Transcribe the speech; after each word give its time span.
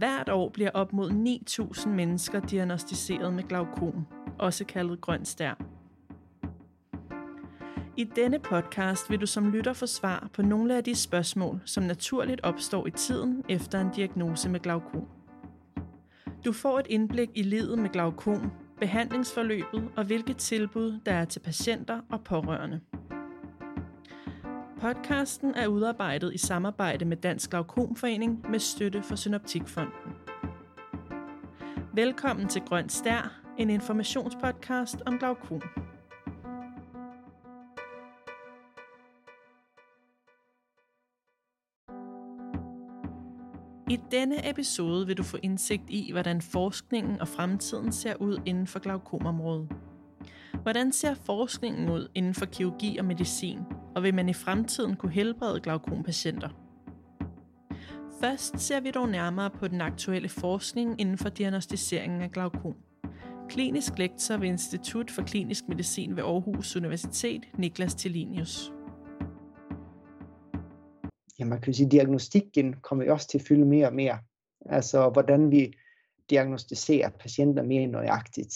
Hvert 0.00 0.28
år 0.28 0.48
bliver 0.48 0.70
op 0.74 0.92
mod 0.92 1.10
9.000 1.10 1.88
mennesker 1.88 2.40
diagnostiseret 2.40 3.34
med 3.34 3.44
glaukom, 3.48 4.06
også 4.38 4.64
kaldet 4.64 5.00
grøn 5.00 5.24
stær. 5.24 5.54
I 7.96 8.04
denne 8.04 8.38
podcast 8.38 9.10
vil 9.10 9.20
du 9.20 9.26
som 9.26 9.50
lytter 9.50 9.72
få 9.72 9.86
svar 9.86 10.28
på 10.32 10.42
nogle 10.42 10.76
af 10.76 10.84
de 10.84 10.94
spørgsmål, 10.94 11.60
som 11.64 11.82
naturligt 11.84 12.40
opstår 12.40 12.86
i 12.86 12.90
tiden 12.90 13.44
efter 13.48 13.80
en 13.80 13.90
diagnose 13.96 14.48
med 14.48 14.60
glaukom. 14.60 15.08
Du 16.44 16.52
får 16.52 16.78
et 16.78 16.86
indblik 16.88 17.30
i 17.34 17.42
livet 17.42 17.78
med 17.78 17.90
glaukom, 17.90 18.50
behandlingsforløbet 18.78 19.88
og 19.96 20.04
hvilke 20.04 20.34
tilbud 20.34 21.00
der 21.06 21.12
er 21.12 21.24
til 21.24 21.40
patienter 21.40 22.00
og 22.10 22.24
pårørende. 22.24 22.80
Podcasten 24.80 25.54
er 25.54 25.66
udarbejdet 25.66 26.34
i 26.34 26.38
samarbejde 26.38 27.04
med 27.04 27.16
Dansk 27.16 27.50
Glaukomforening 27.50 28.50
med 28.50 28.58
støtte 28.58 29.02
fra 29.02 29.16
Synoptikfonden. 29.16 30.12
Velkommen 31.94 32.48
til 32.48 32.62
Grøn 32.62 32.88
Stær, 32.88 33.42
en 33.58 33.70
informationspodcast 33.70 35.02
om 35.06 35.18
glaukom. 35.18 35.62
I 43.90 43.98
denne 44.10 44.50
episode 44.50 45.06
vil 45.06 45.16
du 45.16 45.22
få 45.22 45.36
indsigt 45.42 45.84
i, 45.88 46.12
hvordan 46.12 46.42
forskningen 46.42 47.20
og 47.20 47.28
fremtiden 47.28 47.92
ser 47.92 48.14
ud 48.16 48.38
inden 48.46 48.66
for 48.66 48.78
glaukomområdet. 48.78 49.68
Hvordan 50.62 50.92
ser 50.92 51.14
forskningen 51.14 51.90
ud 51.90 52.08
inden 52.14 52.34
for 52.34 52.46
kirurgi 52.46 52.98
og 52.98 53.04
medicin, 53.04 53.58
og 53.94 54.02
vil 54.02 54.14
man 54.14 54.28
i 54.28 54.32
fremtiden 54.32 54.96
kunne 54.96 55.12
helbrede 55.12 55.60
glaukompatienter? 55.60 56.48
Først 58.20 58.58
ser 58.58 58.80
vi 58.80 58.90
dog 58.90 59.08
nærmere 59.08 59.50
på 59.50 59.68
den 59.68 59.80
aktuelle 59.80 60.28
forskning 60.28 61.00
inden 61.00 61.18
for 61.18 61.28
diagnostiseringen 61.28 62.22
af 62.22 62.30
glaukom. 62.30 62.74
Klinisk 63.48 63.98
lektor 63.98 64.36
ved 64.36 64.48
Institut 64.48 65.10
for 65.10 65.22
Klinisk 65.22 65.68
Medicin 65.68 66.16
ved 66.16 66.22
Aarhus 66.22 66.76
Universitet, 66.76 67.48
Niklas 67.58 67.94
Tillinius. 67.94 68.72
Ja, 71.38 71.44
man 71.44 71.60
kan 71.60 71.74
sige, 71.74 71.86
at 71.86 71.92
diagnostikken 71.92 72.74
kommer 72.82 73.04
jo 73.04 73.12
også 73.12 73.28
til 73.28 73.38
at 73.38 73.44
fylde 73.48 73.64
mere 73.64 73.86
og 73.86 73.94
mere. 73.94 74.18
Altså, 74.66 75.10
hvordan 75.10 75.50
vi 75.50 75.72
diagnostiserer 76.30 77.08
patienter 77.08 77.62
mere 77.62 77.86
nøjagtigt 77.86 78.54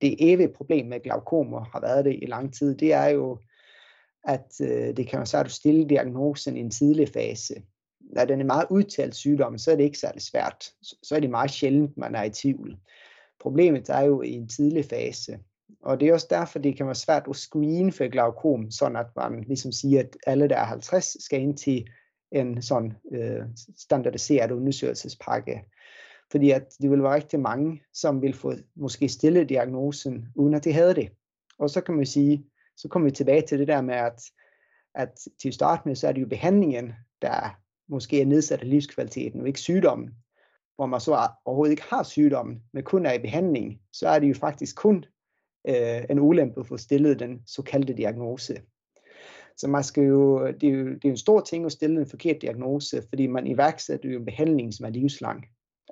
det 0.00 0.16
evige 0.18 0.52
problem 0.56 0.86
med 0.86 1.02
glaukomer 1.02 1.64
har 1.64 1.80
været 1.80 2.04
det 2.04 2.18
i 2.22 2.26
lang 2.26 2.54
tid, 2.54 2.76
det 2.76 2.92
er 2.92 3.06
jo, 3.06 3.38
at 4.24 4.52
øh, 4.60 4.96
det 4.96 5.08
kan 5.08 5.18
være 5.18 5.26
svært 5.26 5.46
at 5.46 5.52
stille 5.52 5.88
diagnosen 5.88 6.56
i 6.56 6.60
en 6.60 6.70
tidlig 6.70 7.08
fase. 7.08 7.54
Når 8.00 8.24
den 8.24 8.40
er 8.40 8.44
meget 8.44 8.66
udtalt 8.70 9.14
sygdom, 9.14 9.58
så 9.58 9.72
er 9.72 9.76
det 9.76 9.84
ikke 9.84 9.98
særlig 9.98 10.22
svært. 10.22 10.64
Så 10.82 11.16
er 11.16 11.20
det 11.20 11.30
meget 11.30 11.50
sjældent, 11.50 11.96
man 11.96 12.14
er 12.14 12.22
i 12.22 12.30
tvivl. 12.30 12.76
Problemet 13.40 13.88
er 13.88 14.00
jo 14.00 14.22
i 14.22 14.32
en 14.32 14.48
tidlig 14.48 14.84
fase. 14.84 15.38
Og 15.82 16.00
det 16.00 16.08
er 16.08 16.12
også 16.12 16.26
derfor, 16.30 16.58
det 16.58 16.76
kan 16.76 16.86
være 16.86 16.94
svært 16.94 17.26
at 17.30 17.36
screene 17.36 17.92
for 17.92 18.08
glaukom, 18.08 18.70
sådan 18.70 18.96
at 18.96 19.06
man 19.16 19.44
ligesom 19.46 19.72
siger, 19.72 20.00
at 20.00 20.16
alle, 20.26 20.48
der 20.48 20.56
er 20.56 20.64
50, 20.64 21.24
skal 21.24 21.40
ind 21.40 21.56
til 21.56 21.88
en 22.32 22.62
sådan 22.62 22.92
øh, 23.12 23.42
standardiseret 23.76 24.50
undersøgelsespakke. 24.50 25.62
Fordi 26.30 26.50
at 26.50 26.74
det 26.82 26.90
vil 26.90 27.02
være 27.02 27.14
rigtig 27.14 27.40
mange, 27.40 27.82
som 27.92 28.22
vil 28.22 28.34
få 28.34 28.54
måske 28.76 29.08
stille 29.08 29.44
diagnosen, 29.44 30.28
uden 30.34 30.54
at 30.54 30.64
de 30.64 30.72
havde 30.72 30.94
det. 30.94 31.08
Og 31.58 31.70
så 31.70 31.80
kan 31.80 31.94
man 31.94 32.06
sige, 32.06 32.44
så 32.78 32.88
kommer 32.88 33.08
vi 33.08 33.14
tilbage 33.14 33.42
til 33.42 33.58
det 33.58 33.68
der 33.68 33.80
med, 33.80 33.94
at, 33.94 34.22
at 34.94 35.20
til 35.42 35.52
start 35.52 35.86
med, 35.86 35.94
så 35.94 36.08
er 36.08 36.12
det 36.12 36.20
jo 36.20 36.26
behandlingen, 36.26 36.92
der 37.22 37.58
måske 37.88 38.20
er 38.20 38.26
nedsat 38.26 38.60
af 38.60 38.70
livskvaliteten, 38.70 39.40
og 39.40 39.46
ikke 39.46 39.60
sygdommen. 39.60 40.10
Hvor 40.76 40.86
man 40.86 41.00
så 41.00 41.28
overhovedet 41.44 41.70
ikke 41.70 41.90
har 41.90 42.02
sygdommen, 42.02 42.62
men 42.72 42.84
kun 42.84 43.06
er 43.06 43.12
i 43.12 43.18
behandling, 43.18 43.80
så 43.92 44.08
er 44.08 44.18
det 44.18 44.28
jo 44.28 44.34
faktisk 44.34 44.76
kun 44.76 45.04
øh, 45.68 46.04
en 46.10 46.18
ulempe 46.18 46.60
at 46.60 46.66
få 46.66 46.76
stillet 46.76 47.18
den 47.18 47.42
såkaldte 47.46 47.92
diagnose. 47.92 48.60
Så 49.56 49.68
man 49.68 49.84
skal 49.84 50.04
jo, 50.04 50.46
det, 50.46 50.68
er 50.68 50.72
jo, 50.72 50.88
det 50.88 51.04
er 51.04 51.08
en 51.08 51.16
stor 51.16 51.40
ting 51.40 51.64
at 51.66 51.72
stille 51.72 52.00
en 52.00 52.06
forkert 52.06 52.42
diagnose, 52.42 53.02
fordi 53.08 53.26
man 53.26 53.46
iværksætter 53.46 54.08
jo 54.10 54.18
en 54.18 54.24
behandling, 54.24 54.74
som 54.74 54.86
er 54.86 54.90
livslang. 54.90 55.44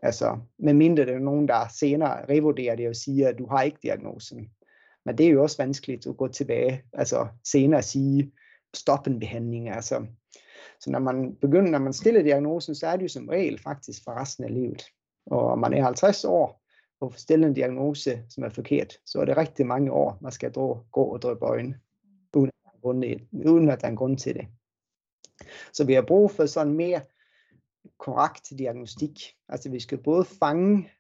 Altså, 0.03 0.39
medmindre 0.59 1.03
der 1.03 1.07
det 1.07 1.15
er 1.15 1.25
nogen, 1.25 1.49
der 1.49 1.69
senere 1.79 2.27
revurderer 2.29 2.77
det 2.77 2.89
og 2.89 2.97
siger, 2.97 3.29
at 3.29 3.39
du 3.39 3.47
har 3.47 3.63
ikke 3.63 3.79
diagnosen. 3.83 4.51
Men 5.07 5.19
det 5.19 5.27
er 5.27 5.31
jo 5.31 5.43
også 5.43 5.57
vanskeligt 5.57 6.07
at 6.07 6.17
gå 6.17 6.29
tilbage, 6.29 6.83
altså 6.93 7.27
senere 7.45 7.79
at 7.79 7.85
sige, 7.85 8.33
stop 8.75 9.07
en 9.07 9.21
behandling. 9.21 9.69
Altså. 9.69 10.07
Så 10.81 10.91
når 10.91 10.99
man 10.99 11.37
begynder, 11.37 11.71
når 11.71 11.79
man 11.79 11.93
stiller 11.93 12.23
diagnosen, 12.23 12.75
så 12.75 12.87
er 12.87 12.97
det 12.97 13.03
jo 13.03 13.09
som 13.09 13.29
regel 13.29 13.59
faktisk 13.59 14.05
for 14.05 14.21
resten 14.21 14.45
af 14.45 14.55
livet. 14.55 14.85
Og 15.27 15.59
man 15.59 15.73
er 15.73 15.85
50 15.85 16.25
år 16.25 16.63
og 17.01 17.13
får 17.13 17.35
en 17.35 17.55
diagnose, 17.55 18.23
som 18.29 18.45
er 18.45 18.49
forkert, 18.49 18.99
så 19.07 19.21
er 19.21 19.25
det 19.25 19.37
rigtig 19.37 19.67
mange 19.67 19.93
år, 19.93 20.19
man 20.21 20.33
skal 20.33 20.53
gå 20.53 20.87
og 20.93 21.23
drøbe 21.23 21.45
øjne, 21.45 21.81
uden 22.37 22.51
at, 22.67 22.73
der 22.73 22.81
grund, 22.81 23.05
uden 23.47 23.69
at 23.69 23.81
der 23.81 23.87
er 23.87 23.91
en 23.91 23.97
grund 23.97 24.19
til 24.19 24.35
det. 24.35 24.47
Så 25.73 25.85
vi 25.85 25.93
har 25.93 26.03
brug 26.03 26.31
for 26.31 26.47
sådan 26.47 26.75
mere 26.75 27.01
korrekt 27.99 28.53
diagnostik. 28.59 29.21
Altså 29.49 29.71
vi 29.71 29.81
skal 29.81 29.99
både 29.99 30.25
fange 30.25 30.91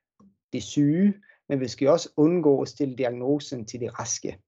det 0.53 0.62
syge, 0.62 1.15
men 1.48 1.60
vi 1.60 1.68
skal 1.68 1.88
også 1.88 2.08
undgå 2.16 2.62
at 2.62 2.68
stille 2.68 2.96
diagnosen 2.96 3.66
til 3.66 3.80
de 3.80 3.88
raske. 3.88 4.38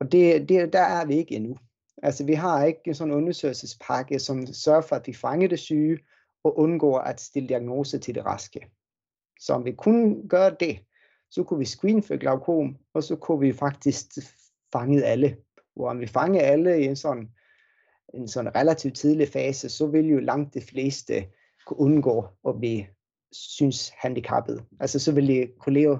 Og 0.00 0.12
det, 0.12 0.48
det, 0.48 0.72
der 0.72 0.82
er 0.82 1.06
vi 1.06 1.14
ikke 1.14 1.34
endnu. 1.34 1.56
Altså 2.02 2.24
vi 2.24 2.34
har 2.34 2.64
ikke 2.64 2.94
sådan 2.94 3.12
en 3.12 3.18
undersøgelsespakke, 3.18 4.18
som 4.18 4.46
sørger 4.46 4.80
for, 4.80 4.96
at 4.96 5.06
vi 5.06 5.12
fanger 5.12 5.48
det 5.48 5.58
syge, 5.58 5.98
og 6.44 6.58
undgår 6.58 6.98
at 6.98 7.20
stille 7.20 7.48
diagnose 7.48 7.98
til 7.98 8.14
det 8.14 8.24
raske. 8.24 8.70
Så 9.40 9.52
om 9.52 9.64
vi 9.64 9.72
kunne 9.72 10.28
gøre 10.28 10.56
det, 10.60 10.78
så 11.30 11.44
kunne 11.44 11.58
vi 11.58 11.64
screen 11.64 12.02
for 12.02 12.16
glaukom, 12.16 12.76
og 12.94 13.02
så 13.02 13.16
kunne 13.16 13.40
vi 13.40 13.52
faktisk 13.52 14.06
fange 14.72 15.04
alle. 15.04 15.36
Hvor 15.74 15.90
om 15.90 16.00
vi 16.00 16.06
fanger 16.06 16.40
alle 16.40 16.80
i 16.80 16.84
en 16.84 16.96
sådan 16.96 17.28
en 18.14 18.28
sådan 18.28 18.56
relativt 18.56 18.96
tidlig 18.96 19.28
fase, 19.28 19.68
så 19.68 19.86
vil 19.86 20.06
jo 20.06 20.18
langt 20.18 20.54
de 20.54 20.60
fleste 20.60 21.26
kunne 21.66 21.80
undgå 21.80 22.26
at 22.48 22.58
blive 22.58 22.86
synshandicappet. 23.32 24.64
Altså 24.80 24.98
så 24.98 25.12
vil 25.12 25.28
de 25.28 25.48
kunne 25.58 25.74
leve 25.74 25.98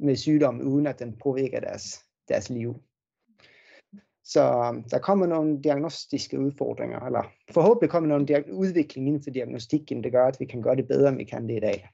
med 0.00 0.16
sygdom, 0.16 0.60
uden 0.60 0.86
at 0.86 0.98
den 0.98 1.18
påvirker 1.22 1.60
deres, 1.60 2.04
deres 2.28 2.50
liv. 2.50 2.74
Så 4.24 4.42
øhm, 4.42 4.82
der 4.82 4.98
kommer 4.98 5.26
nogle 5.26 5.62
diagnostiske 5.62 6.40
udfordringer, 6.40 7.00
eller 7.00 7.22
forhåbentlig 7.50 7.90
kommer 7.90 8.08
nogle 8.08 8.54
udvikling 8.54 9.06
inden 9.06 9.22
for 9.22 9.30
diagnostikken, 9.30 10.04
der 10.04 10.10
gør, 10.10 10.26
at 10.26 10.36
vi 10.40 10.44
kan 10.44 10.62
gøre 10.62 10.76
det 10.76 10.88
bedre, 10.88 11.08
end 11.08 11.16
vi 11.16 11.24
kan 11.24 11.48
det 11.48 11.56
i 11.56 11.60
dag. 11.60 11.88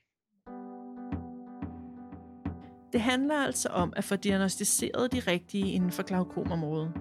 Det 2.92 3.00
handler 3.00 3.34
altså 3.34 3.68
om 3.68 3.92
at 3.96 4.04
få 4.04 4.16
diagnostiseret 4.16 5.12
de 5.12 5.20
rigtige 5.20 5.72
inden 5.72 5.92
for 5.92 6.02
glaukomområdet 6.02 6.92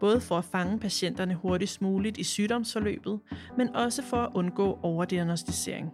både 0.00 0.20
for 0.20 0.38
at 0.38 0.44
fange 0.44 0.78
patienterne 0.78 1.34
hurtigst 1.34 1.82
muligt 1.82 2.18
i 2.18 2.24
sygdomsforløbet, 2.24 3.20
men 3.56 3.76
også 3.76 4.02
for 4.02 4.16
at 4.16 4.30
undgå 4.34 4.78
overdiagnostisering. 4.82 5.90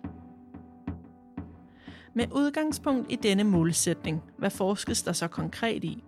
Med 2.17 2.33
udgangspunkt 2.33 3.13
i 3.13 3.17
denne 3.17 3.45
målsætning, 3.45 4.23
hvad 4.39 4.51
forskes 4.51 5.03
der 5.03 5.13
så 5.13 5.29
konkret 5.29 5.85
i? 5.85 6.05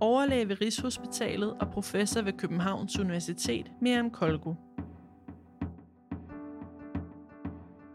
Overlæge 0.00 0.48
ved 0.48 0.60
Rigshospitalet 0.60 1.54
og 1.60 1.70
professor 1.72 2.22
ved 2.22 2.32
Københavns 2.32 2.98
Universitet, 2.98 3.72
Miriam 3.80 4.10
Kolgo. 4.10 4.54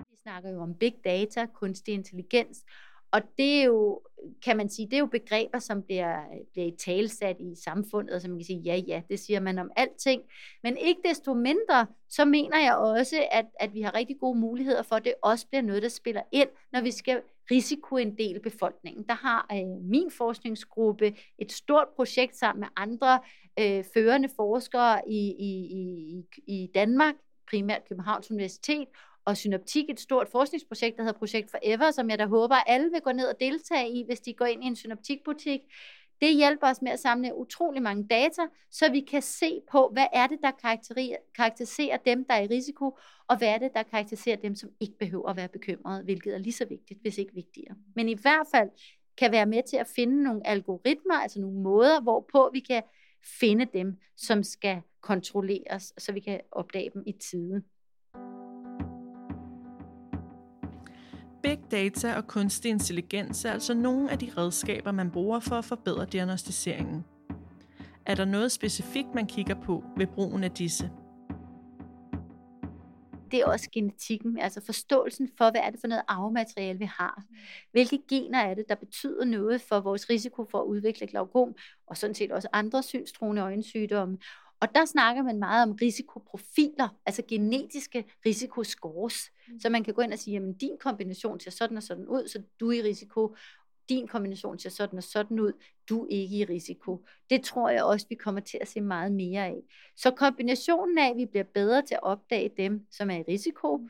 Vi 0.09 0.17
snakker 0.21 0.49
jo 0.49 0.61
om 0.61 0.73
big 0.73 0.93
data, 1.03 1.45
kunstig 1.45 1.93
intelligens, 1.93 2.65
og 3.15 3.21
det 3.37 3.59
er 3.59 3.63
jo, 3.63 4.01
kan 4.45 4.57
man 4.57 4.69
sige, 4.69 4.85
det 4.85 4.93
er 4.93 4.99
jo 4.99 5.05
begreber, 5.05 5.59
som 5.59 5.83
bliver, 5.83 6.19
bliver 6.51 6.71
talsat 6.85 7.35
i 7.39 7.55
samfundet, 7.63 8.15
og 8.15 8.21
som 8.21 8.31
man 8.31 8.39
kan 8.39 8.45
sige, 8.45 8.59
ja, 8.59 8.75
ja, 8.75 9.01
det 9.09 9.19
siger 9.19 9.39
man 9.39 9.59
om 9.59 9.71
alting. 9.75 10.21
Men 10.63 10.77
ikke 10.77 11.01
desto 11.09 11.33
mindre, 11.33 11.87
så 12.09 12.25
mener 12.25 12.59
jeg 12.59 12.75
også, 12.75 13.27
at, 13.31 13.45
at 13.59 13.73
vi 13.73 13.81
har 13.81 13.95
rigtig 13.95 14.17
gode 14.19 14.39
muligheder 14.39 14.83
for, 14.83 14.95
at 14.95 15.05
det 15.05 15.13
også 15.21 15.47
bliver 15.47 15.61
noget, 15.61 15.83
der 15.83 15.89
spiller 15.89 16.21
ind, 16.31 16.49
når 16.71 16.81
vi 16.81 16.91
skal 16.91 17.21
risikoinddele 17.51 18.39
befolkningen. 18.39 19.05
Der 19.07 19.13
har 19.13 19.47
øh, 19.51 19.89
min 19.89 20.11
forskningsgruppe 20.11 21.15
et 21.37 21.51
stort 21.51 21.87
projekt 21.95 22.35
sammen 22.35 22.59
med 22.59 22.67
andre 22.75 23.19
øh, 23.59 23.83
førende 23.93 24.29
forskere 24.35 25.09
i, 25.09 25.35
i, 25.39 25.51
i, 25.79 26.23
i 26.47 26.71
Danmark, 26.75 27.15
primært 27.49 27.87
Københavns 27.89 28.31
Universitet, 28.31 28.87
og 29.25 29.37
Synoptik, 29.37 29.89
et 29.89 29.99
stort 29.99 30.29
forskningsprojekt, 30.29 30.97
der 30.97 31.03
hedder 31.03 31.19
Projekt 31.19 31.51
Forever, 31.51 31.91
som 31.91 32.09
jeg 32.09 32.19
da 32.19 32.25
håber, 32.25 32.55
at 32.55 32.63
alle 32.67 32.91
vil 32.91 33.01
gå 33.01 33.11
ned 33.11 33.27
og 33.27 33.35
deltage 33.39 33.89
i, 33.89 34.03
hvis 34.05 34.19
de 34.19 34.33
går 34.33 34.45
ind 34.45 34.63
i 34.63 34.67
en 34.67 34.75
Synoptikbutik. 34.75 35.61
Det 36.21 36.35
hjælper 36.35 36.67
os 36.67 36.81
med 36.81 36.91
at 36.91 36.99
samle 36.99 37.35
utrolig 37.35 37.81
mange 37.81 38.07
data, 38.07 38.41
så 38.71 38.91
vi 38.91 38.99
kan 38.99 39.21
se 39.21 39.61
på, 39.71 39.89
hvad 39.93 40.05
er 40.13 40.27
det, 40.27 40.39
der 40.43 40.51
karakteriserer 41.35 41.97
dem, 41.97 42.25
der 42.25 42.33
er 42.33 42.41
i 42.41 42.47
risiko, 42.47 42.97
og 43.27 43.37
hvad 43.37 43.47
er 43.47 43.57
det, 43.57 43.71
der 43.73 43.83
karakteriserer 43.83 44.35
dem, 44.35 44.55
som 44.55 44.69
ikke 44.79 44.97
behøver 44.97 45.29
at 45.29 45.35
være 45.35 45.47
bekymrede, 45.47 46.03
hvilket 46.03 46.33
er 46.33 46.37
lige 46.37 46.53
så 46.53 46.65
vigtigt, 46.65 47.01
hvis 47.01 47.17
ikke 47.17 47.33
vigtigere. 47.33 47.75
Men 47.95 48.09
i 48.09 48.13
hvert 48.13 48.47
fald 48.55 48.69
kan 49.17 49.31
være 49.31 49.45
med 49.45 49.63
til 49.63 49.77
at 49.77 49.87
finde 49.95 50.23
nogle 50.23 50.47
algoritmer, 50.47 51.15
altså 51.15 51.39
nogle 51.41 51.59
måder, 51.59 52.01
hvorpå 52.01 52.49
vi 52.53 52.59
kan 52.59 52.83
finde 53.39 53.65
dem, 53.73 53.97
som 54.17 54.43
skal 54.43 54.81
kontrolleres, 55.01 55.93
så 55.97 56.11
vi 56.11 56.19
kan 56.19 56.41
opdage 56.51 56.89
dem 56.93 57.03
i 57.05 57.11
tide. 57.11 57.63
Data 61.71 62.15
og 62.15 62.27
kunstig 62.27 62.71
intelligens 62.71 63.45
er 63.45 63.51
altså 63.51 63.73
nogle 63.73 64.11
af 64.11 64.19
de 64.19 64.31
redskaber, 64.37 64.91
man 64.91 65.11
bruger 65.11 65.39
for 65.39 65.55
at 65.55 65.65
forbedre 65.65 66.05
diagnostiseringen. 66.05 67.05
Er 68.05 68.15
der 68.15 68.25
noget 68.25 68.51
specifikt, 68.51 69.15
man 69.15 69.27
kigger 69.27 69.55
på 69.55 69.83
ved 69.97 70.07
brugen 70.07 70.43
af 70.43 70.51
disse? 70.51 70.89
det 73.35 73.41
er 73.41 73.45
også 73.45 73.69
genetikken, 73.71 74.39
altså 74.39 74.61
forståelsen 74.65 75.29
for, 75.37 75.51
hvad 75.51 75.61
er 75.61 75.69
det 75.69 75.79
for 75.79 75.87
noget 75.87 76.03
arvemateriale, 76.07 76.79
vi 76.79 76.85
har. 76.85 77.23
Hvilke 77.71 77.99
gener 78.09 78.39
er 78.39 78.53
det, 78.53 78.65
der 78.69 78.75
betyder 78.75 79.25
noget 79.25 79.61
for 79.61 79.79
vores 79.79 80.09
risiko 80.09 80.45
for 80.51 80.59
at 80.59 80.65
udvikle 80.65 81.07
glaukom, 81.07 81.55
og 81.87 81.97
sådan 81.97 82.15
set 82.15 82.31
også 82.31 82.47
andre 82.53 82.83
synstruende 82.83 83.41
øjensygdomme. 83.41 84.17
Og 84.59 84.75
der 84.75 84.85
snakker 84.85 85.23
man 85.23 85.39
meget 85.39 85.63
om 85.63 85.77
risikoprofiler, 85.81 86.97
altså 87.05 87.23
genetiske 87.27 88.05
risikoscores. 88.25 89.31
Så 89.59 89.69
man 89.69 89.83
kan 89.83 89.93
gå 89.93 90.01
ind 90.01 90.13
og 90.13 90.19
sige, 90.19 90.37
at 90.37 90.61
din 90.61 90.77
kombination 90.79 91.39
ser 91.39 91.51
sådan 91.51 91.77
og 91.77 91.83
sådan 91.83 92.07
ud, 92.07 92.27
så 92.27 92.41
du 92.59 92.69
er 92.69 92.73
i 92.73 92.81
risiko 92.81 93.35
din 93.89 94.07
kombination 94.07 94.59
ser 94.59 94.69
sådan 94.69 94.97
og 94.97 95.03
sådan 95.03 95.39
ud, 95.39 95.51
du 95.89 96.03
er 96.03 96.07
ikke 96.09 96.37
i 96.37 96.45
risiko. 96.45 97.05
Det 97.29 97.43
tror 97.43 97.69
jeg 97.69 97.83
også, 97.83 98.05
vi 98.09 98.15
kommer 98.15 98.41
til 98.41 98.57
at 98.61 98.67
se 98.67 98.81
meget 98.81 99.11
mere 99.11 99.45
af. 99.45 99.63
Så 99.97 100.11
kombinationen 100.11 100.97
af, 100.97 101.09
at 101.09 101.17
vi 101.17 101.25
bliver 101.25 101.43
bedre 101.43 101.81
til 101.81 101.93
at 101.93 102.03
opdage 102.03 102.51
dem, 102.57 102.87
som 102.91 103.09
er 103.09 103.15
i 103.15 103.23
risiko, 103.27 103.89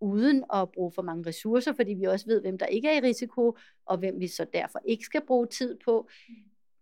uden 0.00 0.44
at 0.54 0.72
bruge 0.72 0.92
for 0.92 1.02
mange 1.02 1.28
ressourcer, 1.28 1.72
fordi 1.72 1.94
vi 1.94 2.04
også 2.04 2.26
ved, 2.26 2.40
hvem 2.40 2.58
der 2.58 2.66
ikke 2.66 2.88
er 2.88 2.96
i 2.96 3.06
risiko, 3.06 3.56
og 3.86 3.98
hvem 3.98 4.20
vi 4.20 4.26
så 4.28 4.46
derfor 4.52 4.80
ikke 4.84 5.04
skal 5.04 5.26
bruge 5.26 5.46
tid 5.46 5.78
på. 5.84 6.08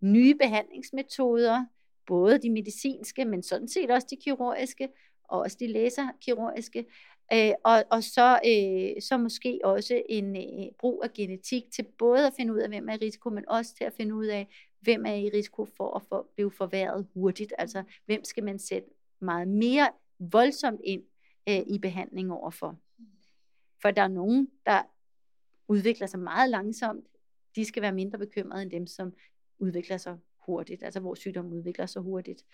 Nye 0.01 0.35
behandlingsmetoder, 0.35 1.65
både 2.07 2.39
de 2.39 2.51
medicinske, 2.51 3.25
men 3.25 3.43
sådan 3.43 3.69
set 3.69 3.91
også 3.91 4.07
de 4.11 4.17
kirurgiske, 4.17 4.89
og 5.25 5.39
også 5.39 5.57
de 5.61 5.67
laserkirurgiske, 5.67 6.87
Øh, 7.33 7.53
og, 7.65 7.85
og 7.91 8.03
så, 8.03 8.41
øh, 8.47 9.03
så 9.03 9.19
måske 9.19 9.61
også 9.65 10.03
en 10.09 10.37
øh, 10.37 10.73
brug 10.79 11.01
af 11.05 11.13
genetik 11.13 11.63
til 11.73 11.87
både 11.99 12.27
at 12.27 12.33
finde 12.37 12.53
ud 12.53 12.59
af, 12.59 12.69
hvem 12.69 12.89
er 12.89 12.93
i 12.93 12.97
risiko, 12.97 13.31
men 13.31 13.49
også 13.49 13.75
til 13.75 13.85
at 13.85 13.93
finde 13.93 14.15
ud 14.15 14.27
af, 14.27 14.49
hvem 14.81 15.07
er 15.07 15.15
i 15.15 15.29
risiko 15.29 15.65
for 15.77 15.97
at 15.97 16.03
for, 16.09 16.27
blive 16.35 16.51
forværret 16.51 17.07
hurtigt. 17.15 17.53
Altså, 17.59 17.83
hvem 18.07 18.25
skal 18.25 18.45
man 18.45 18.59
sætte 18.59 18.89
meget 19.21 19.49
mere 19.49 19.91
voldsomt 20.19 20.81
ind 20.85 21.03
øh, 21.49 21.61
i 21.67 21.79
behandling 21.79 22.33
overfor. 22.33 22.77
For 23.83 23.91
der 23.91 24.03
er 24.03 24.09
nogen, 24.09 24.49
der 24.67 24.83
udvikler 25.69 26.07
sig 26.07 26.21
meget 26.21 26.51
langsomt. 26.51 27.07
De 27.57 27.65
skal 27.65 27.83
være 27.83 27.93
mindre 27.93 28.19
bekymrede 28.19 28.63
end 28.63 28.71
dem, 28.71 28.87
som 28.87 29.13
udvikler 29.59 29.97
sig 29.97 30.19
hurtigt, 30.47 30.83
altså 30.83 31.01
hvor 31.01 31.15
sygdommen 31.15 31.53
udvikler 31.53 31.87
sig 31.87 32.03
hurtigt. 32.03 32.45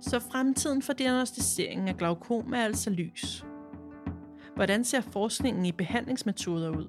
Så 0.00 0.20
fremtiden 0.20 0.82
for 0.82 0.92
diagnostiseringen 0.92 1.88
af 1.88 1.96
glaukom 1.96 2.52
er 2.52 2.64
altså 2.64 2.90
lys. 2.90 3.44
Hvordan 4.54 4.84
ser 4.84 5.00
forskningen 5.00 5.66
i 5.66 5.72
behandlingsmetoder 5.72 6.70
ud? 6.70 6.88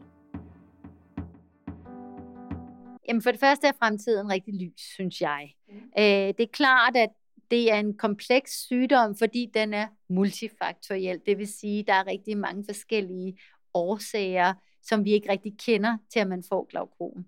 Jamen 3.08 3.22
for 3.22 3.32
det 3.32 3.40
første 3.40 3.68
er 3.68 3.72
fremtiden 3.80 4.30
rigtig 4.30 4.54
lys, 4.54 4.82
synes 4.82 5.22
jeg. 5.22 5.54
Mm. 5.70 5.76
Øh, 5.76 6.04
det 6.38 6.40
er 6.40 6.52
klart, 6.54 6.96
at 6.96 7.10
det 7.52 7.72
er 7.72 7.80
en 7.80 7.98
kompleks 7.98 8.52
sygdom, 8.52 9.16
fordi 9.16 9.52
den 9.54 9.74
er 9.74 9.88
multifaktoriel. 10.10 11.22
Det 11.26 11.38
vil 11.38 11.48
sige, 11.48 11.80
at 11.80 11.88
der 11.88 11.94
er 11.94 12.08
rigtig 12.08 12.38
mange 12.38 12.64
forskellige 12.66 13.40
årsager, 13.74 14.54
som 14.84 15.06
vi 15.06 15.12
ikke 15.12 15.32
rigtig 15.32 15.54
kender 15.66 15.98
til, 16.14 16.20
at 16.20 16.28
man 16.28 16.44
får 16.50 16.68
glaukom. 16.70 17.26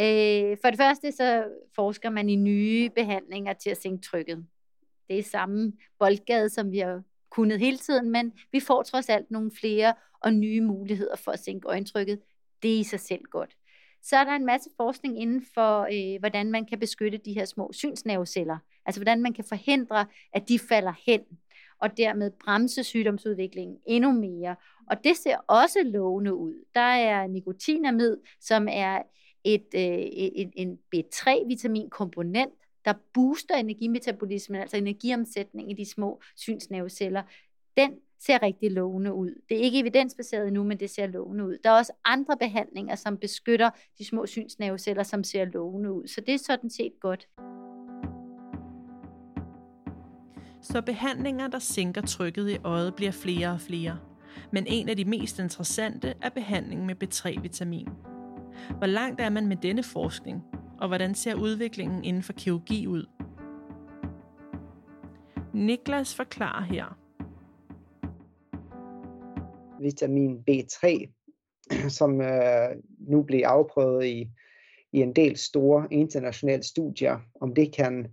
Øh, 0.00 0.56
for 0.60 0.70
det 0.70 0.76
første 0.76 1.12
så 1.12 1.44
forsker 1.74 2.10
man 2.10 2.28
i 2.28 2.36
nye 2.36 2.90
behandlinger 2.90 3.52
til 3.52 3.70
at 3.70 3.82
sænke 3.82 4.02
trykket. 4.02 4.46
Det 5.08 5.18
er 5.18 5.22
samme 5.22 5.72
boldgade, 5.98 6.48
som 6.48 6.72
vi 6.72 6.78
har 6.78 7.02
kunnet 7.30 7.58
hele 7.60 7.78
tiden, 7.78 8.10
men 8.10 8.32
vi 8.52 8.60
får 8.60 8.82
trods 8.82 9.08
alt 9.08 9.30
nogle 9.30 9.50
flere 9.60 9.94
og 10.20 10.32
nye 10.32 10.60
muligheder 10.60 11.16
for 11.16 11.32
at 11.32 11.40
sænke 11.40 11.68
øjentrykket. 11.68 12.20
Det 12.62 12.74
er 12.74 12.78
i 12.78 12.82
sig 12.82 13.00
selv 13.00 13.22
godt. 13.30 13.56
Så 14.02 14.16
er 14.16 14.24
der 14.24 14.32
en 14.32 14.46
masse 14.46 14.70
forskning 14.76 15.20
inden 15.20 15.46
for, 15.54 15.88
øh, 15.92 16.20
hvordan 16.20 16.50
man 16.50 16.66
kan 16.66 16.78
beskytte 16.78 17.18
de 17.18 17.32
her 17.32 17.44
små 17.44 17.72
synsnerveceller. 17.72 18.58
Altså 18.86 19.00
hvordan 19.00 19.22
man 19.22 19.32
kan 19.32 19.44
forhindre, 19.44 20.06
at 20.32 20.48
de 20.48 20.58
falder 20.58 20.92
hen, 21.06 21.20
og 21.80 21.96
dermed 21.96 22.30
bremse 22.44 22.84
sygdomsudviklingen 22.84 23.78
endnu 23.86 24.12
mere. 24.12 24.56
Og 24.90 25.04
det 25.04 25.16
ser 25.16 25.36
også 25.36 25.78
lovende 25.84 26.34
ud. 26.34 26.64
Der 26.74 26.80
er 26.80 27.26
nikotinamid, 27.26 28.16
som 28.40 28.68
er 28.70 29.02
et, 29.46 29.66
øh, 29.74 30.06
en, 30.12 30.52
en 30.56 30.78
B3-vitaminkomponent, 30.96 32.52
der 32.84 32.94
booster 33.14 33.54
energimetabolismen, 33.54 34.60
altså 34.60 34.76
energiomsætning 34.76 35.70
i 35.70 35.74
de 35.74 35.90
små 35.90 36.20
synsnerveceller, 36.36 37.22
den 37.76 37.90
ser 38.20 38.42
rigtig 38.42 38.72
lovende 38.72 39.12
ud. 39.12 39.42
Det 39.48 39.56
er 39.56 39.60
ikke 39.60 39.80
evidensbaseret 39.80 40.52
nu, 40.52 40.64
men 40.64 40.80
det 40.80 40.90
ser 40.90 41.06
lovende 41.06 41.44
ud. 41.44 41.58
Der 41.64 41.70
er 41.70 41.74
også 41.74 41.92
andre 42.04 42.36
behandlinger, 42.36 42.94
som 42.94 43.18
beskytter 43.18 43.70
de 43.98 44.04
små 44.04 44.26
synsnerveceller, 44.26 45.02
som 45.02 45.24
ser 45.24 45.44
lovende 45.44 45.92
ud. 45.92 46.06
Så 46.06 46.20
det 46.20 46.34
er 46.34 46.38
sådan 46.38 46.70
set 46.70 46.92
godt. 47.00 47.28
Så 50.62 50.82
behandlinger, 50.82 51.48
der 51.48 51.58
sænker 51.58 52.00
trykket 52.00 52.50
i 52.50 52.56
øjet, 52.64 52.94
bliver 52.94 53.12
flere 53.12 53.50
og 53.50 53.60
flere. 53.60 53.98
Men 54.52 54.66
en 54.66 54.88
af 54.88 54.96
de 54.96 55.04
mest 55.04 55.38
interessante 55.38 56.14
er 56.22 56.28
behandling 56.28 56.86
med 56.86 56.94
B3-vitamin. 57.04 57.88
Hvor 58.78 58.86
langt 58.86 59.20
er 59.20 59.30
man 59.30 59.46
med 59.46 59.56
denne 59.56 59.82
forskning, 59.82 60.42
og 60.80 60.88
hvordan 60.88 61.14
ser 61.14 61.34
udviklingen 61.34 62.04
inden 62.04 62.22
for 62.22 62.32
kirurgi 62.32 62.86
ud? 62.86 63.06
Niklas 65.54 66.14
forklarer 66.14 66.64
her. 66.64 66.98
Vitamin 69.80 70.44
B3, 70.50 71.08
som 71.98 72.20
øh, 72.20 72.68
nu 72.98 73.22
bliver 73.22 73.48
afprøvet 73.48 74.06
i, 74.06 74.30
i 74.92 75.00
en 75.00 75.12
del 75.12 75.36
store 75.36 75.86
internationale 75.90 76.62
studier, 76.62 77.18
om 77.40 77.54
det 77.54 77.72
kan 77.72 78.06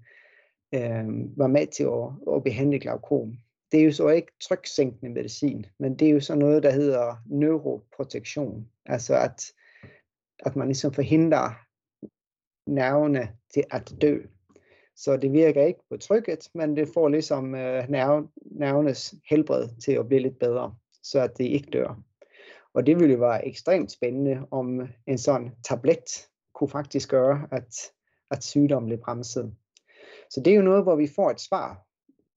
øh, 0.73 1.37
være 1.37 1.49
med 1.49 1.67
til 1.67 1.83
at, 1.83 2.35
at 2.35 2.43
behandle 2.43 2.79
glaukom. 2.79 3.37
Det 3.71 3.79
er 3.79 3.85
jo 3.85 3.91
så 3.91 4.07
ikke 4.07 4.31
tryksænkende 4.41 5.13
medicin, 5.13 5.65
men 5.79 5.95
det 5.95 6.07
er 6.07 6.11
jo 6.11 6.19
så 6.19 6.35
noget, 6.35 6.63
der 6.63 6.71
hedder 6.71 7.21
neuroprotektion. 7.25 8.67
Altså 8.85 9.15
at, 9.15 9.43
at 10.45 10.55
man 10.55 10.67
ligesom 10.67 10.93
forhindrer 10.93 11.49
nervene 12.67 13.29
til 13.53 13.63
at 13.71 13.93
dø. 14.01 14.19
Så 14.95 15.17
det 15.17 15.33
virker 15.33 15.65
ikke 15.65 15.79
på 15.89 15.97
trykket, 15.97 16.49
men 16.53 16.77
det 16.77 16.89
får 16.93 17.09
ligesom 17.09 17.55
øh, 17.55 17.89
nerve, 17.89 18.29
nervenes 18.51 19.15
helbred 19.29 19.69
til 19.83 19.91
at 19.91 20.07
blive 20.07 20.21
lidt 20.21 20.39
bedre, 20.39 20.75
så 21.03 21.19
at 21.19 21.37
det 21.37 21.43
ikke 21.43 21.69
dør. 21.73 21.99
Og 22.73 22.85
det 22.85 22.99
ville 22.99 23.13
jo 23.13 23.19
være 23.19 23.47
ekstremt 23.47 23.91
spændende, 23.91 24.47
om 24.51 24.87
en 25.07 25.17
sådan 25.17 25.51
tablet 25.63 26.27
kunne 26.53 26.69
faktisk 26.69 27.09
gøre, 27.09 27.47
at, 27.51 27.75
at 28.31 28.43
sygdommen 28.43 28.89
blev 28.89 28.99
bremset. 28.99 29.55
Så 30.29 30.41
det 30.41 30.51
er 30.51 30.55
jo 30.55 30.61
noget, 30.61 30.83
hvor 30.83 30.95
vi 30.95 31.07
får 31.15 31.31
et 31.31 31.41
svar 31.41 31.85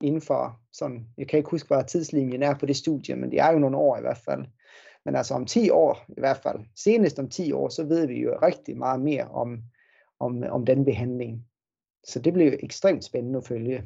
inden 0.03 0.21
for 0.21 0.61
sådan, 0.73 1.07
jeg 1.19 1.29
kan 1.29 1.39
ikke 1.39 1.51
huske, 1.51 1.67
hvad 1.67 1.85
tidslinjen 1.85 2.43
er 2.43 2.59
på 2.59 2.67
det 2.67 2.77
studie, 2.77 3.17
men 3.17 3.31
det 3.31 3.41
er 3.41 3.53
jo 3.53 3.59
nogle 3.59 3.77
år 3.77 3.97
i 3.97 4.01
hvert 4.01 4.23
fald. 4.25 4.45
Men 5.07 5.17
altså 5.17 5.35
om 5.35 5.47
10 5.47 5.71
år 5.71 6.05
i 6.09 6.21
hvert 6.21 6.41
fald, 6.43 6.59
senest 6.77 7.19
om 7.19 7.29
10 7.29 7.53
år, 7.53 7.69
så 7.69 7.85
ved 7.85 8.07
vi 8.07 8.23
jo 8.23 8.39
rigtig 8.43 8.79
meget 8.79 9.01
mere 9.01 9.25
om 9.25 9.63
om, 10.21 10.43
om 10.51 10.67
den 10.67 10.85
behandling. 10.85 11.47
Så 12.05 12.19
det 12.19 12.33
bliver 12.33 12.57
ekstremt 12.63 13.05
spændende 13.05 13.37
at 13.37 13.47
følge. 13.47 13.85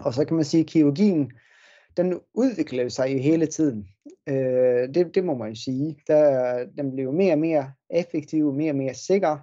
Og 0.00 0.14
så 0.14 0.24
kan 0.24 0.36
man 0.36 0.44
sige, 0.44 0.60
at 0.60 0.66
kirurgien, 0.66 1.32
den 1.96 2.20
udvikler 2.34 2.88
sig 2.88 3.12
jo 3.12 3.18
hele 3.18 3.46
tiden. 3.46 3.88
Øh, 4.28 4.94
det, 4.94 5.14
det 5.14 5.24
må 5.24 5.34
man 5.34 5.48
jo 5.48 5.54
sige. 5.54 5.98
Der, 6.06 6.66
den 6.76 6.92
bliver 6.92 7.04
jo 7.04 7.12
mere 7.12 7.32
og 7.32 7.38
mere 7.38 7.72
effektiv, 7.90 8.52
mere 8.52 8.72
og 8.72 8.76
mere 8.76 8.94
sikker. 8.94 9.38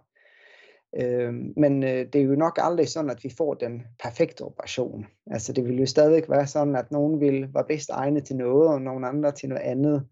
Øh, 1.01 1.33
men 1.57 1.83
øh, 1.83 2.05
det 2.13 2.15
er 2.15 2.25
jo 2.25 2.35
nok 2.35 2.59
aldrig 2.61 2.89
sådan, 2.89 3.09
at 3.09 3.23
vi 3.23 3.33
får 3.37 3.53
den 3.53 3.83
perfekte 4.03 4.41
operation. 4.41 5.05
Altså 5.31 5.53
det 5.53 5.65
vil 5.65 5.79
jo 5.79 5.85
stadigvæk 5.85 6.29
være 6.29 6.47
sådan, 6.47 6.75
at 6.75 6.91
nogen 6.91 7.19
vil 7.19 7.53
være 7.53 7.65
bedst 7.67 7.89
egnet 7.89 8.25
til 8.25 8.35
noget, 8.35 8.69
og 8.69 8.81
nogen 8.81 9.03
andre 9.03 9.31
til 9.31 9.49
noget 9.49 9.61
andet. 9.61 10.07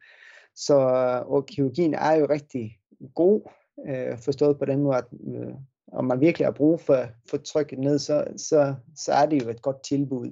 Så 0.65 0.79
øh, 0.79 1.31
og 1.31 1.45
kirurgien 1.45 1.93
er 1.93 2.13
jo 2.13 2.25
rigtig 2.29 2.79
god 3.15 3.41
øh, 3.87 4.17
forstået 4.17 4.59
på 4.59 4.65
den 4.65 4.83
måde, 4.83 4.97
at 4.97 5.05
øh, 5.27 5.53
om 5.91 6.05
man 6.05 6.21
virkelig 6.21 6.45
har 6.45 6.51
brug 6.51 6.81
for, 6.81 7.05
for 7.29 7.37
trykket 7.37 7.79
ned, 7.79 7.99
så, 7.99 8.27
så, 8.37 8.75
så 8.95 9.11
er 9.11 9.25
det 9.25 9.43
jo 9.43 9.49
et 9.49 9.61
godt 9.61 9.83
tilbud. 9.83 10.31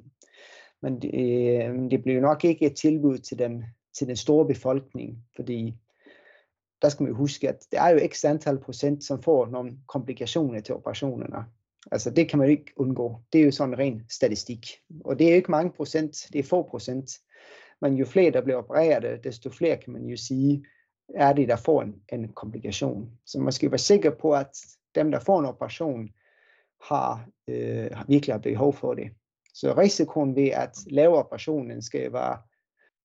Men 0.81 1.01
det, 1.01 1.12
øh, 1.13 1.91
det 1.91 2.03
bliver 2.03 2.22
nok 2.22 2.46
ikke 2.46 2.65
et 2.65 2.75
tilbud 2.75 3.17
til 3.17 3.39
den, 3.39 3.63
til 3.98 4.07
den 4.07 4.15
store 4.15 4.48
befolkning, 4.48 5.17
fordi 5.36 5.75
der 6.81 6.89
skal 6.89 7.03
man 7.03 7.12
jo 7.12 7.17
huske, 7.17 7.50
at 7.50 7.65
det 7.72 7.79
er 7.79 7.89
jo 7.89 8.00
x 8.07 8.25
antal 8.25 8.60
procent, 8.60 9.03
som 9.03 9.22
får 9.22 9.48
nogle 9.48 9.77
komplikationer 9.88 10.60
til 10.60 10.75
operationerne. 10.75 11.46
Altså 11.91 12.10
det 12.10 12.29
kan 12.29 12.39
man 12.39 12.48
jo 12.48 12.51
ikke 12.51 12.72
undgå. 12.75 13.22
Det 13.34 13.41
er 13.41 13.46
jo 13.46 13.51
sådan 13.51 13.74
en 13.74 13.79
ren 13.79 14.01
statistik. 14.10 14.67
Og 15.05 15.19
det 15.19 15.27
er 15.27 15.31
jo 15.31 15.36
ikke 15.36 15.51
mange 15.51 15.72
procent, 15.72 16.15
det 16.34 16.39
er 16.39 16.43
få 16.43 16.63
procent. 16.63 17.12
Men 17.81 17.96
jo 17.96 18.05
flere, 18.05 18.31
der 18.31 18.41
bliver 18.41 18.57
opereret, 18.57 19.24
desto 19.24 19.50
flere 19.50 19.77
kan 19.77 19.93
man 19.93 20.05
jo 20.05 20.17
sige, 20.17 20.65
er 21.15 21.34
det, 21.34 21.48
der 21.48 21.55
får 21.55 21.81
en, 21.81 21.96
en 22.13 22.34
komplikation. 22.34 23.12
Så 23.25 23.39
man 23.39 23.51
skal 23.51 23.72
være 23.72 23.77
sikker 23.77 24.12
på, 24.12 24.34
at 24.34 24.57
dem, 24.96 25.12
der 25.12 25.19
får 25.19 25.39
en 25.39 25.46
operation, 25.46 26.10
har, 26.81 27.29
øh, 27.48 27.89
har 27.91 28.05
virkelig 28.07 28.34
har 28.34 28.39
behov 28.39 28.74
for 28.74 28.93
det. 28.93 29.10
Så 29.53 29.74
risikoen 29.74 30.36
ved 30.36 30.48
at 30.48 30.77
lave 30.88 31.17
operationen 31.17 31.81
skal 31.81 32.13
være 32.13 32.38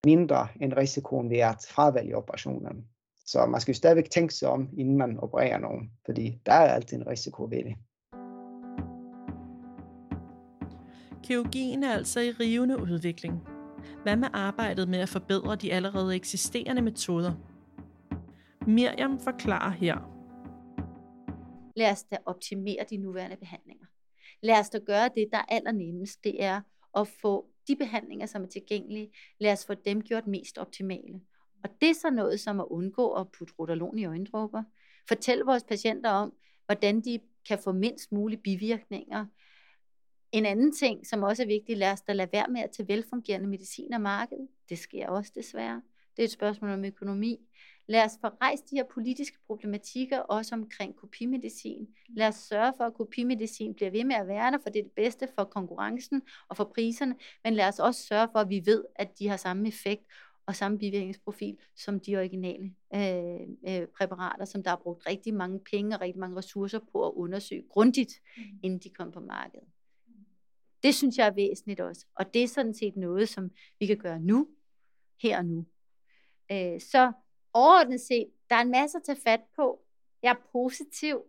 mindre 0.06 0.48
end 0.60 0.72
risikoen 0.72 1.30
ved 1.30 1.38
at 1.38 1.66
fravælge 1.68 2.16
operationen. 2.16 2.86
Så 3.26 3.46
man 3.46 3.60
skal 3.60 3.72
jo 3.72 3.76
stadigvæk 3.76 4.10
tænke 4.10 4.34
sig 4.34 4.48
om, 4.48 4.68
inden 4.78 4.96
man 4.96 5.18
opererer 5.18 5.58
nogen, 5.58 5.90
fordi 6.04 6.40
der 6.46 6.52
er 6.52 6.74
altid 6.74 6.96
en 6.96 7.06
risiko 7.06 7.44
ved 7.44 7.64
det. 7.64 7.74
Kirurgien 11.22 11.84
er 11.84 11.92
altså 11.92 12.20
i 12.20 12.30
rivende 12.30 12.82
udvikling. 12.82 13.51
Hvad 14.02 14.16
med 14.16 14.28
arbejdet 14.32 14.88
med 14.88 14.98
at 14.98 15.08
forbedre 15.08 15.56
de 15.56 15.72
allerede 15.72 16.14
eksisterende 16.14 16.82
metoder? 16.82 17.34
Miriam 18.66 19.20
forklarer 19.20 19.70
her. 19.70 19.96
Lad 21.76 21.90
os 21.90 22.04
da 22.04 22.16
optimere 22.26 22.84
de 22.90 22.96
nuværende 22.96 23.36
behandlinger. 23.36 23.86
Lad 24.42 24.60
os 24.60 24.70
da 24.70 24.78
gøre 24.78 25.10
det, 25.16 25.28
der 25.32 25.38
er 25.38 25.44
allernemmest. 25.48 26.24
Det 26.24 26.44
er 26.44 26.60
at 26.96 27.08
få 27.08 27.46
de 27.68 27.76
behandlinger, 27.76 28.26
som 28.26 28.42
er 28.42 28.46
tilgængelige, 28.46 29.10
lad 29.40 29.52
os 29.52 29.66
få 29.66 29.74
dem 29.74 30.02
gjort 30.02 30.26
mest 30.26 30.58
optimale. 30.58 31.20
Og 31.64 31.70
det 31.80 31.90
er 31.90 31.94
så 31.94 32.10
noget 32.10 32.40
som 32.40 32.60
at 32.60 32.66
undgå 32.70 33.12
at 33.12 33.26
putte 33.38 33.54
rotalon 33.58 33.98
i 33.98 34.04
øjendråber. 34.04 34.62
Fortæl 35.08 35.38
vores 35.38 35.64
patienter 35.64 36.10
om, 36.10 36.32
hvordan 36.66 37.00
de 37.00 37.18
kan 37.48 37.58
få 37.58 37.72
mindst 37.72 38.12
mulige 38.12 38.40
bivirkninger. 38.40 39.26
En 40.32 40.46
anden 40.46 40.72
ting, 40.72 41.06
som 41.06 41.22
også 41.22 41.42
er 41.42 41.46
vigtig, 41.46 41.76
lad 41.76 41.92
os 41.92 42.00
da 42.00 42.12
lade 42.12 42.32
være 42.32 42.46
med 42.48 42.60
at 42.60 42.70
tage 42.70 42.88
velfungerende 42.88 43.48
medicin 43.48 43.92
af 43.92 44.00
markedet. 44.00 44.48
Det 44.68 44.78
sker 44.78 45.08
også 45.08 45.32
desværre. 45.34 45.82
Det 46.16 46.22
er 46.22 46.24
et 46.24 46.30
spørgsmål 46.30 46.70
om 46.70 46.84
økonomi. 46.84 47.38
Lad 47.86 48.04
os 48.04 48.18
få 48.20 48.26
rejst 48.26 48.70
de 48.70 48.76
her 48.76 48.84
politiske 48.94 49.38
problematikker, 49.46 50.18
også 50.18 50.54
omkring 50.54 50.96
kopimedicin. 50.96 51.88
Lad 52.08 52.28
os 52.28 52.34
sørge 52.34 52.72
for, 52.76 52.84
at 52.84 52.94
kopimedicin 52.94 53.74
bliver 53.74 53.90
ved 53.90 54.04
med 54.04 54.16
at 54.16 54.28
være 54.28 54.50
der, 54.50 54.58
for 54.62 54.70
det 54.70 54.78
er 54.78 54.82
det 54.82 54.92
bedste 54.92 55.28
for 55.34 55.44
konkurrencen 55.44 56.22
og 56.48 56.56
for 56.56 56.64
priserne. 56.74 57.14
Men 57.44 57.54
lad 57.54 57.68
os 57.68 57.78
også 57.78 58.02
sørge 58.02 58.28
for, 58.32 58.38
at 58.38 58.48
vi 58.48 58.62
ved, 58.66 58.84
at 58.96 59.18
de 59.18 59.28
har 59.28 59.36
samme 59.36 59.68
effekt 59.68 60.06
og 60.46 60.56
samme 60.56 60.78
bivirkningsprofil 60.78 61.56
som 61.76 62.00
de 62.00 62.16
originale 62.16 62.74
øh, 62.94 63.40
øh, 63.68 63.86
præparater, 63.86 64.44
som 64.44 64.62
der 64.62 64.70
er 64.70 64.76
brugt 64.76 65.06
rigtig 65.06 65.34
mange 65.34 65.60
penge 65.70 65.96
og 65.96 66.00
rigtig 66.00 66.20
mange 66.20 66.36
ressourcer 66.36 66.78
på 66.92 67.06
at 67.06 67.12
undersøge 67.12 67.64
grundigt, 67.68 68.12
mm. 68.36 68.42
inden 68.62 68.78
de 68.78 68.90
kom 68.90 69.12
på 69.12 69.20
markedet. 69.20 69.68
Det 70.82 70.94
synes 70.94 71.18
jeg 71.18 71.26
er 71.26 71.34
væsentligt 71.34 71.80
også. 71.80 72.06
Og 72.14 72.34
det 72.34 72.42
er 72.42 72.48
sådan 72.48 72.74
set 72.74 72.96
noget, 72.96 73.28
som 73.28 73.50
vi 73.78 73.86
kan 73.86 73.98
gøre 73.98 74.20
nu, 74.20 74.48
her 75.22 75.38
og 75.38 75.44
nu. 75.44 75.66
Øh, 76.52 76.80
så 76.80 77.12
overordnet 77.52 78.00
set, 78.00 78.26
der 78.50 78.56
er 78.56 78.60
en 78.60 78.70
masse 78.70 78.98
at 78.98 79.02
tage 79.06 79.20
fat 79.24 79.40
på. 79.56 79.82
Jeg 80.22 80.30
er 80.30 80.48
positiv. 80.52 81.22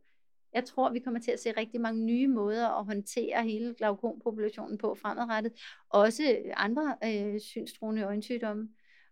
Jeg 0.53 0.65
tror, 0.65 0.91
vi 0.91 0.99
kommer 0.99 1.19
til 1.19 1.31
at 1.31 1.39
se 1.39 1.51
rigtig 1.51 1.81
mange 1.81 2.05
nye 2.05 2.27
måder 2.27 2.67
at 2.79 2.85
håndtere 2.85 3.43
hele 3.43 3.73
glaukompopulationen 3.77 4.77
på 4.77 4.95
fremadrettet. 4.95 5.53
Også 5.89 6.37
andre 6.53 6.97
øh, 7.05 7.39
synstruende 7.39 8.03
øjensygdomme. 8.03 8.69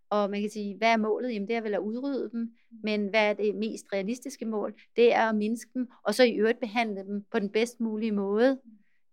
Og 0.09 0.29
man 0.29 0.41
kan 0.41 0.49
sige, 0.49 0.77
hvad 0.77 0.91
er 0.91 0.97
målet? 0.97 1.33
Jamen 1.33 1.47
det 1.47 1.55
er 1.55 1.61
vel 1.61 1.73
at 1.73 1.79
udrydde 1.79 2.29
dem. 2.31 2.55
Men 2.83 3.07
hvad 3.07 3.29
er 3.29 3.33
det 3.33 3.55
mest 3.55 3.85
realistiske 3.93 4.45
mål? 4.45 4.81
Det 4.95 5.13
er 5.13 5.29
at 5.29 5.35
mindske 5.35 5.71
dem, 5.73 5.89
og 6.03 6.15
så 6.15 6.23
i 6.23 6.35
øvrigt 6.35 6.59
behandle 6.59 7.03
dem 7.03 7.25
på 7.31 7.39
den 7.39 7.49
bedst 7.49 7.79
mulige 7.79 8.11
måde. 8.11 8.59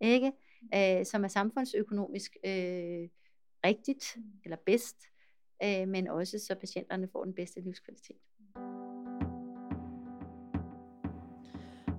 Ikke? 0.00 0.32
Øh, 0.74 1.06
som 1.06 1.24
er 1.24 1.28
samfundsøkonomisk 1.28 2.36
øh, 2.44 3.08
rigtigt, 3.64 4.16
eller 4.44 4.56
bedst 4.66 4.96
øh, 5.64 5.88
men 5.88 6.08
også 6.08 6.38
så 6.38 6.54
patienterne 6.54 7.08
får 7.12 7.24
den 7.24 7.34
bedste 7.34 7.60
livskvalitet. 7.60 8.16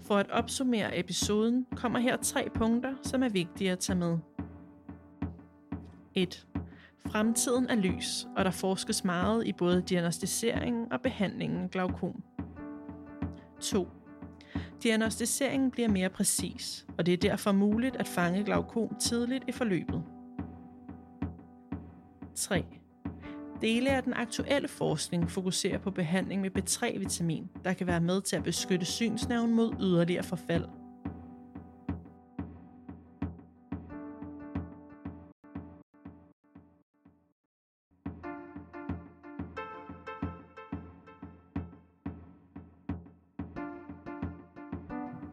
For 0.02 0.16
at 0.16 0.30
opsummere 0.30 1.00
episoden 1.00 1.66
kommer 1.76 2.00
her 2.00 2.18
tre 2.18 2.50
punkter, 2.56 2.96
som 3.04 3.24
er 3.24 3.30
vigtige 3.30 3.72
at 3.72 3.80
tage 3.80 4.00
med. 4.00 4.18
1. 6.16 6.48
Fremtiden 7.00 7.66
er 7.66 7.76
lys, 7.76 8.28
og 8.38 8.46
der 8.46 8.52
forskes 8.52 9.04
meget 9.04 9.48
i 9.48 9.54
både 9.54 9.84
diagnostiseringen 9.90 10.92
og 10.92 11.02
behandlingen 11.02 11.64
af 11.64 11.70
glaukom. 11.70 12.24
2. 13.62 13.88
Diagnostiseringen 14.84 15.72
bliver 15.72 15.90
mere 15.90 16.10
præcis, 16.10 16.86
og 16.98 17.06
det 17.06 17.14
er 17.14 17.18
derfor 17.18 17.52
muligt 17.52 17.96
at 17.96 18.08
fange 18.08 18.44
glaukom 18.44 18.96
tidligt 19.00 19.44
i 19.48 19.52
forløbet. 19.52 20.04
3. 22.36 22.66
Dele 23.62 23.90
af 23.90 24.04
den 24.04 24.14
aktuelle 24.14 24.68
forskning 24.68 25.32
fokuserer 25.32 25.78
på 25.78 25.92
behandling 25.92 26.42
med 26.42 26.58
B3-vitamin, 26.58 27.48
der 27.64 27.74
kan 27.74 27.88
være 27.88 28.02
med 28.02 28.22
til 28.22 28.36
at 28.36 28.44
beskytte 28.44 28.86
synsnerven 28.86 29.54
mod 29.54 29.74
yderligere 29.82 30.24
forfald. 30.24 30.66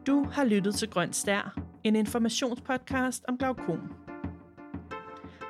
Du 0.07 0.27
har 0.31 0.45
lyttet 0.45 0.75
til 0.75 0.89
Grøn 0.89 1.13
Stær, 1.13 1.59
en 1.83 1.95
informationspodcast 1.95 3.25
om 3.27 3.37
glaukom. 3.37 3.93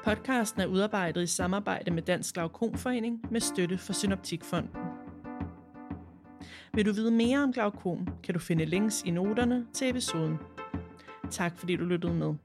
Podcasten 0.04 0.62
er 0.62 0.66
udarbejdet 0.66 1.24
i 1.24 1.28
samarbejde 1.28 1.92
med 1.92 2.04
Dansk 2.04 2.34
Glaukomforening 2.34 3.22
med 3.32 3.42
støtte 3.42 3.78
fra 3.78 3.94
Synoptikfonden. 3.94 4.72
Vil 6.74 6.86
du 6.86 6.94
vide 6.94 7.12
mere 7.12 7.44
om 7.44 7.54
glaukom, 7.54 8.08
kan 8.24 8.34
du 8.34 8.40
finde 8.40 8.66
links 8.66 9.04
i 9.04 9.12
noterne 9.12 9.68
til 9.74 9.90
episoden. 9.90 10.38
Tak 11.32 11.58
fordi 11.58 11.76
du 11.76 11.86
lyttede 11.86 12.14
med. 12.14 12.36